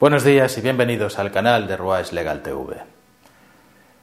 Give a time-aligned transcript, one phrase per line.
[0.00, 2.74] Buenos días y bienvenidos al canal de Ruais Legal TV.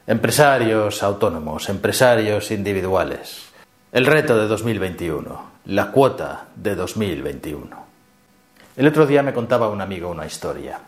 [0.06, 3.48] Empresarios autónomos, empresarios individuales.
[3.92, 7.86] El reto de 2021, la cuota de 2021.
[8.76, 10.80] El otro día me contaba un amigo una historia.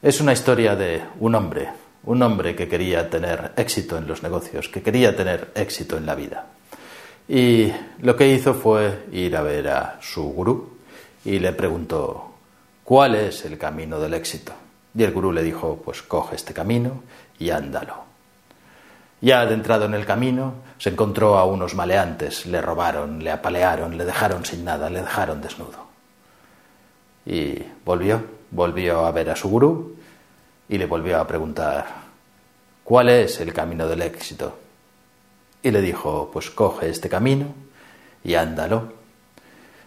[0.00, 1.68] Es una historia de un hombre,
[2.04, 6.14] un hombre que quería tener éxito en los negocios, que quería tener éxito en la
[6.14, 6.46] vida.
[7.28, 10.76] Y lo que hizo fue ir a ver a su gurú
[11.24, 12.35] y le preguntó,
[12.86, 14.52] ¿Cuál es el camino del éxito?
[14.94, 17.02] Y el gurú le dijo, pues coge este camino
[17.36, 18.04] y ándalo.
[19.20, 24.04] Ya adentrado en el camino, se encontró a unos maleantes, le robaron, le apalearon, le
[24.04, 25.84] dejaron sin nada, le dejaron desnudo.
[27.26, 28.22] Y volvió,
[28.52, 29.96] volvió a ver a su gurú
[30.68, 31.86] y le volvió a preguntar,
[32.84, 34.60] ¿cuál es el camino del éxito?
[35.60, 37.46] Y le dijo, pues coge este camino
[38.22, 38.92] y ándalo.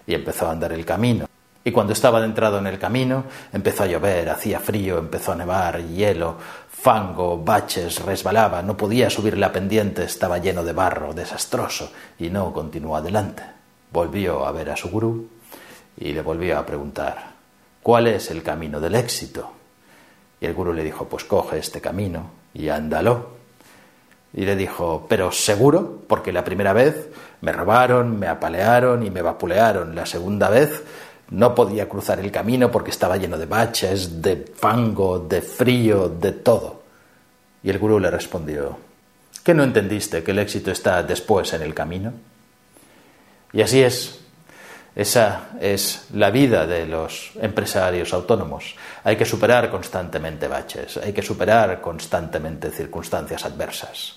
[0.05, 1.29] Y empezó a andar el camino.
[1.69, 5.85] Y cuando estaba adentrado en el camino, empezó a llover, hacía frío, empezó a nevar,
[5.85, 6.35] hielo,
[6.67, 12.51] fango, baches, resbalaba, no podía subir la pendiente, estaba lleno de barro, desastroso, y no
[12.53, 13.43] continuó adelante.
[13.93, 15.29] Volvió a ver a su gurú
[15.95, 17.33] y le volvió a preguntar,
[17.83, 19.51] ¿cuál es el camino del éxito?
[20.41, 23.37] Y el gurú le dijo, pues coge este camino y ándalo.
[24.33, 27.09] Y le dijo, pero seguro, porque la primera vez
[27.41, 29.95] me robaron, me apalearon y me vapulearon.
[29.95, 30.83] La segunda vez
[31.31, 36.31] no podía cruzar el camino porque estaba lleno de baches, de fango, de frío, de
[36.31, 36.83] todo.
[37.63, 38.77] Y el gurú le respondió,
[39.43, 42.13] ¿qué no entendiste que el éxito está después en el camino?
[43.53, 44.19] Y así es.
[44.95, 48.75] Esa es la vida de los empresarios autónomos.
[49.03, 54.15] Hay que superar constantemente baches, hay que superar constantemente circunstancias adversas.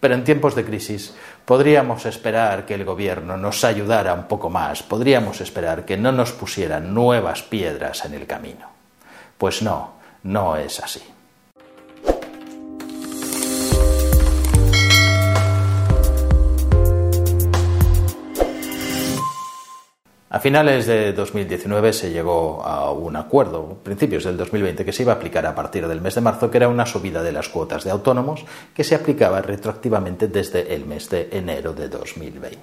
[0.00, 4.82] Pero en tiempos de crisis podríamos esperar que el gobierno nos ayudara un poco más,
[4.82, 8.68] podríamos esperar que no nos pusieran nuevas piedras en el camino.
[9.38, 11.15] Pues no, no es así.
[20.28, 25.12] A finales de 2019 se llegó a un acuerdo, principios del 2020, que se iba
[25.12, 27.84] a aplicar a partir del mes de marzo, que era una subida de las cuotas
[27.84, 28.44] de autónomos
[28.74, 32.58] que se aplicaba retroactivamente desde el mes de enero de 2020.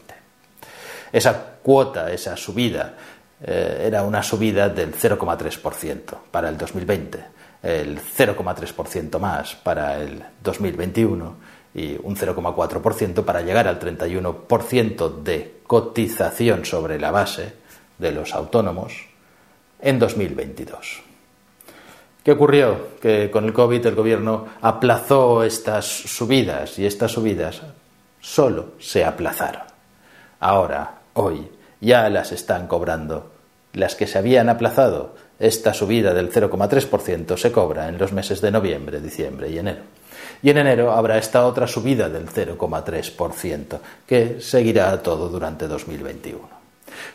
[1.13, 2.95] Esa cuota, esa subida,
[3.41, 7.23] eh, era una subida del 0,3% para el 2020,
[7.63, 16.65] el 0,3% más para el 2021 y un 0,4% para llegar al 31% de cotización
[16.65, 17.53] sobre la base
[17.97, 19.07] de los autónomos
[19.81, 21.01] en 2022.
[22.23, 22.95] ¿Qué ocurrió?
[23.01, 27.61] Que con el COVID el gobierno aplazó estas subidas y estas subidas
[28.21, 29.63] solo se aplazaron.
[30.39, 31.49] Ahora, hoy,
[31.81, 33.31] ya las están cobrando.
[33.73, 38.51] Las que se habían aplazado, esta subida del 0,3% se cobra en los meses de
[38.51, 39.81] noviembre, diciembre y enero.
[40.43, 46.63] Y en enero habrá esta otra subida del 0,3%, que seguirá todo durante 2021.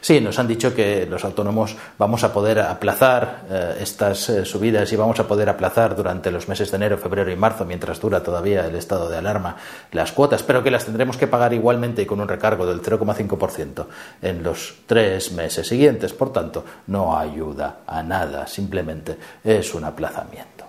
[0.01, 4.93] Sí, nos han dicho que los autónomos vamos a poder aplazar eh, estas eh, subidas
[4.93, 8.23] y vamos a poder aplazar durante los meses de enero, febrero y marzo, mientras dura
[8.23, 9.57] todavía el estado de alarma,
[9.93, 13.87] las cuotas, pero que las tendremos que pagar igualmente y con un recargo del 0,5%
[14.23, 16.13] en los tres meses siguientes.
[16.13, 20.68] Por tanto, no ayuda a nada, simplemente es un aplazamiento.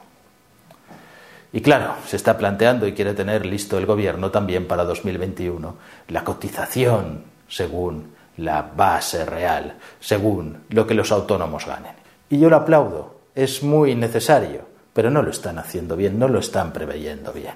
[1.52, 5.76] Y claro, se está planteando y quiere tener listo el gobierno también para 2021
[6.10, 11.94] la cotización según la base real, según lo que los autónomos ganen.
[12.30, 14.62] Y yo lo aplaudo, es muy necesario,
[14.94, 17.56] pero no lo están haciendo bien, no lo están preveyendo bien.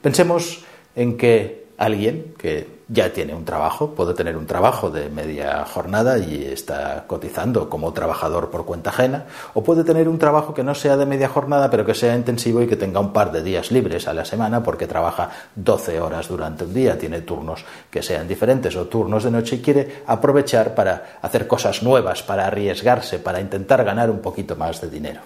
[0.00, 0.64] Pensemos
[0.96, 6.18] en que alguien que ya tiene un trabajo, puede tener un trabajo de media jornada
[6.18, 10.74] y está cotizando como trabajador por cuenta ajena, o puede tener un trabajo que no
[10.74, 13.70] sea de media jornada, pero que sea intensivo y que tenga un par de días
[13.70, 18.26] libres a la semana porque trabaja 12 horas durante un día, tiene turnos que sean
[18.26, 23.40] diferentes o turnos de noche y quiere aprovechar para hacer cosas nuevas, para arriesgarse, para
[23.40, 25.20] intentar ganar un poquito más de dinero.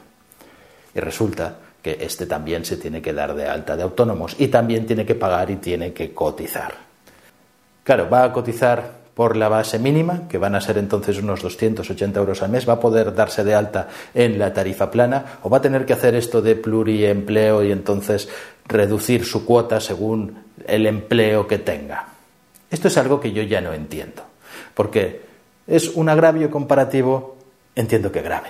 [0.95, 4.87] Y resulta que este también se tiene que dar de alta de autónomos y también
[4.87, 6.73] tiene que pagar y tiene que cotizar.
[7.83, 12.19] Claro, va a cotizar por la base mínima, que van a ser entonces unos 280
[12.19, 15.59] euros al mes, va a poder darse de alta en la tarifa plana o va
[15.59, 18.29] a tener que hacer esto de pluriempleo y entonces
[18.67, 22.07] reducir su cuota según el empleo que tenga.
[22.71, 24.23] Esto es algo que yo ya no entiendo,
[24.73, 25.21] porque
[25.67, 27.37] es un agravio comparativo,
[27.75, 28.49] entiendo que grave,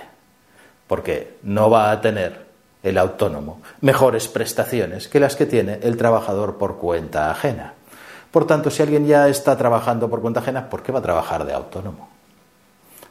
[0.87, 2.42] porque no va a tener
[2.83, 7.73] el autónomo mejores prestaciones que las que tiene el trabajador por cuenta ajena.
[8.31, 11.45] Por tanto, si alguien ya está trabajando por cuenta ajena, ¿por qué va a trabajar
[11.45, 12.09] de autónomo?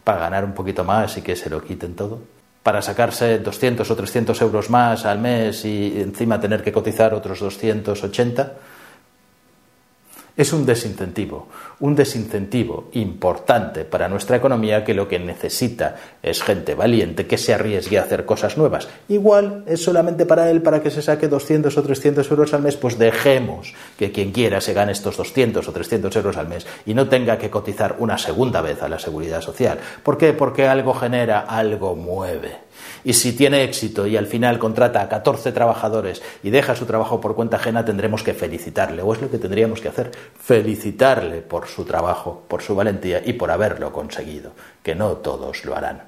[0.05, 2.21] ¿Para ganar un poquito más y que se lo quiten todo?
[2.63, 7.41] para sacarse 200 o 300 euros más al mes y encima tener que cotizar otros
[7.41, 8.53] 280,
[10.37, 11.49] es un desincentivo,
[11.81, 17.53] un desincentivo importante para nuestra economía que lo que necesita es gente valiente que se
[17.53, 18.89] arriesgue a hacer cosas nuevas.
[19.09, 22.77] Igual es solamente para él, para que se saque 200 o 300 euros al mes,
[22.77, 26.95] pues dejemos que quien quiera se gane estos 200 o 300 euros al mes y
[26.95, 29.79] no tenga que cotizar una segunda vez a la seguridad social.
[30.03, 30.33] ¿Por qué?
[30.33, 32.72] Porque algo genera, algo mueve.
[33.05, 37.21] Y si tiene éxito y al final contrata a 14 trabajadores y deja su trabajo
[37.21, 41.67] por cuenta ajena, tendremos que felicitarle, o es lo que tendríamos que hacer, felicitarle por
[41.67, 44.53] su trabajo, por su valentía y por haberlo conseguido,
[44.83, 46.03] que no todos lo harán.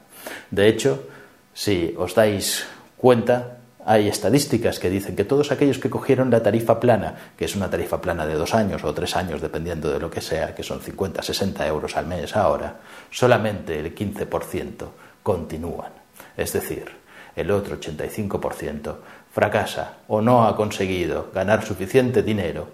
[0.50, 1.08] De hecho,
[1.52, 2.66] si os dais
[2.96, 7.54] cuenta, hay estadísticas que dicen que todos aquellos que cogieron la tarifa plana, que es
[7.54, 10.62] una tarifa plana de dos años o tres años, dependiendo de lo que sea, que
[10.62, 12.80] son 50, 60 euros al mes ahora,
[13.10, 14.88] solamente el 15%
[15.22, 16.03] continúan.
[16.36, 16.90] Es decir,
[17.36, 18.96] el otro 85%
[19.32, 22.68] fracasa o no ha conseguido ganar suficiente dinero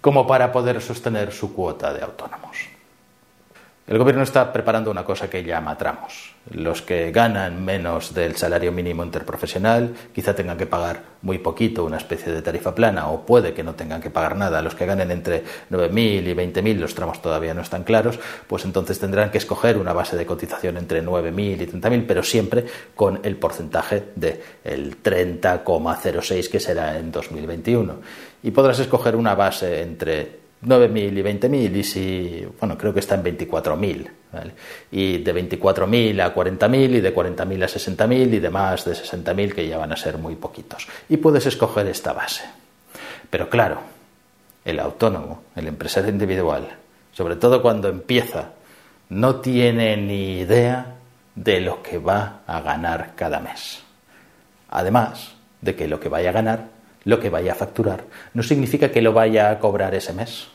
[0.00, 2.75] como para poder sostener su cuota de autónomos.
[3.86, 6.34] El gobierno está preparando una cosa que llama tramos.
[6.50, 11.98] Los que ganan menos del salario mínimo interprofesional quizá tengan que pagar muy poquito, una
[11.98, 14.60] especie de tarifa plana, o puede que no tengan que pagar nada.
[14.60, 18.18] Los que ganen entre 9.000 y 20.000, los tramos todavía no están claros,
[18.48, 22.66] pues entonces tendrán que escoger una base de cotización entre 9.000 y 30.000, pero siempre
[22.96, 28.00] con el porcentaje del 30,06 que será en 2021.
[28.42, 33.14] Y podrás escoger una base entre 9.000 y 20.000 y si, bueno, creo que está
[33.14, 34.10] en 24.000.
[34.90, 39.54] Y de 24.000 a 40.000 y de 40.000 a 60.000 y de más de 60.000
[39.54, 40.86] que ya van a ser muy poquitos.
[41.08, 42.44] Y puedes escoger esta base.
[43.30, 43.80] Pero claro,
[44.64, 46.68] el autónomo, el empresario individual,
[47.12, 48.50] sobre todo cuando empieza,
[49.08, 50.96] no tiene ni idea
[51.34, 53.82] de lo que va a ganar cada mes.
[54.68, 56.76] Además de que lo que vaya a ganar
[57.06, 58.04] lo que vaya a facturar
[58.34, 60.48] no significa que lo vaya a cobrar ese mes,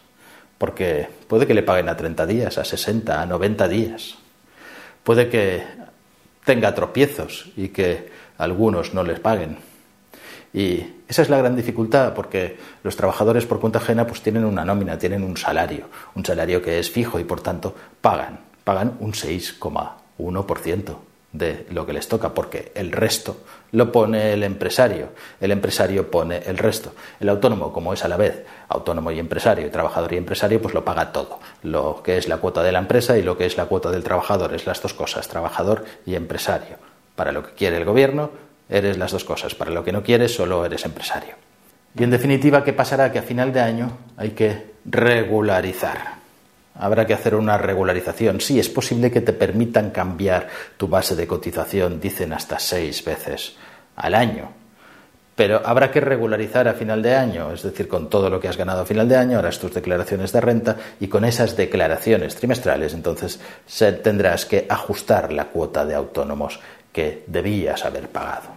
[0.61, 4.13] porque puede que le paguen a 30 días, a 60, a 90 días.
[5.03, 5.63] Puede que
[6.45, 9.57] tenga tropiezos y que algunos no les paguen.
[10.53, 14.63] Y esa es la gran dificultad, porque los trabajadores por cuenta ajena pues tienen una
[14.63, 19.13] nómina, tienen un salario, un salario que es fijo y por tanto pagan, pagan un
[19.13, 20.95] 6,1%
[21.33, 23.37] de lo que les toca, porque el resto
[23.71, 26.93] lo pone el empresario, el empresario pone el resto.
[27.19, 30.83] El autónomo, como es a la vez autónomo y empresario, trabajador y empresario, pues lo
[30.83, 33.65] paga todo, lo que es la cuota de la empresa y lo que es la
[33.65, 36.77] cuota del trabajador, es las dos cosas, trabajador y empresario.
[37.15, 38.31] Para lo que quiere el gobierno,
[38.69, 41.35] eres las dos cosas, para lo que no quieres, solo eres empresario.
[41.97, 43.11] Y en definitiva, ¿qué pasará?
[43.11, 46.20] Que a final de año hay que regularizar
[46.75, 48.41] Habrá que hacer una regularización.
[48.41, 50.47] Sí, es posible que te permitan cambiar
[50.77, 53.55] tu base de cotización, dicen hasta seis veces
[53.95, 54.61] al año.
[55.35, 58.57] Pero habrá que regularizar a final de año, es decir, con todo lo que has
[58.57, 62.93] ganado a final de año, harás tus declaraciones de renta y con esas declaraciones trimestrales,
[62.93, 63.39] entonces
[64.03, 66.59] tendrás que ajustar la cuota de autónomos
[66.91, 68.49] que debías haber pagado.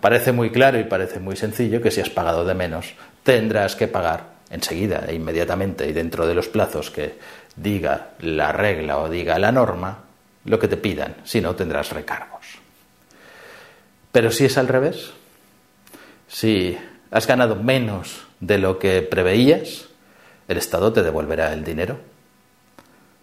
[0.00, 2.94] Parece muy claro y parece muy sencillo que si has pagado de menos,
[3.24, 7.18] tendrás que pagar enseguida e inmediatamente y dentro de los plazos que
[7.56, 10.04] diga la regla o diga la norma,
[10.44, 12.46] lo que te pidan, si no tendrás recargos.
[14.12, 15.10] Pero si es al revés,
[16.28, 16.78] si
[17.10, 19.88] has ganado menos de lo que preveías,
[20.48, 21.98] el Estado te devolverá el dinero.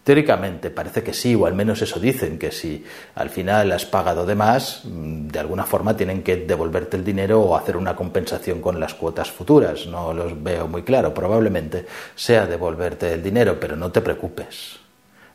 [0.06, 2.86] Teóricamente parece que sí, o al menos eso dicen, que si
[3.16, 7.42] al final has pagado de más, mm, de alguna forma tienen que devolverte el dinero
[7.42, 9.88] o hacer una compensación con las cuotas futuras.
[9.88, 11.12] No los veo muy claro.
[11.12, 14.78] Probablemente sea devolverte el dinero, pero no te preocupes.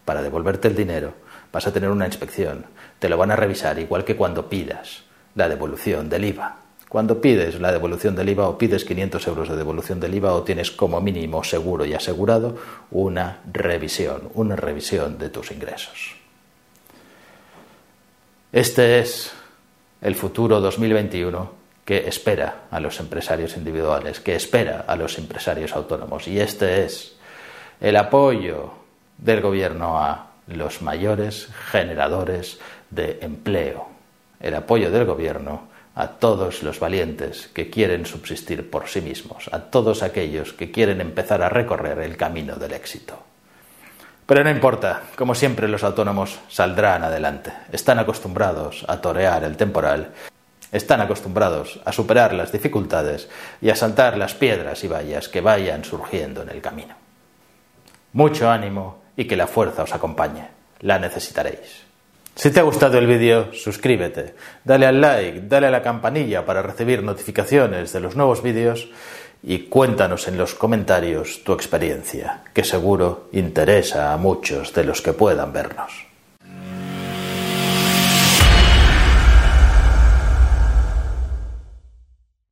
[0.05, 1.15] Para devolverte el dinero
[1.53, 2.65] vas a tener una inspección.
[3.01, 5.03] Te lo van a revisar igual que cuando pidas
[5.35, 6.70] la devolución del IVA.
[6.91, 10.43] Cuando pides la devolución del IVA o pides 500 euros de devolución del IVA o
[10.43, 12.59] tienes como mínimo seguro y asegurado
[12.91, 16.17] una revisión, una revisión de tus ingresos.
[18.51, 19.31] Este es
[20.03, 21.53] el futuro 2021
[21.85, 26.27] que espera a los empresarios individuales, que espera a los empresarios autónomos.
[26.27, 27.15] Y este es
[27.81, 28.73] el apoyo
[29.17, 32.59] del gobierno a los mayores generadores
[32.91, 33.87] de empleo,
[34.41, 39.61] el apoyo del gobierno a todos los valientes que quieren subsistir por sí mismos, a
[39.61, 43.19] todos aquellos que quieren empezar a recorrer el camino del éxito.
[44.27, 50.13] Pero no importa, como siempre los autónomos saldrán adelante, están acostumbrados a torear el temporal,
[50.71, 53.29] están acostumbrados a superar las dificultades
[53.61, 56.95] y a saltar las piedras y vallas que vayan surgiendo en el camino.
[58.13, 60.47] Mucho ánimo y que la fuerza os acompañe,
[60.81, 61.90] la necesitaréis.
[62.35, 64.35] Si te ha gustado el vídeo, suscríbete,
[64.65, 68.89] dale al like, dale a la campanilla para recibir notificaciones de los nuevos vídeos
[69.43, 75.13] y cuéntanos en los comentarios tu experiencia, que seguro interesa a muchos de los que
[75.13, 76.10] puedan vernos.